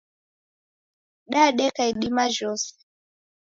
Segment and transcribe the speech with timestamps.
[1.31, 2.73] Dadeka idima jhose.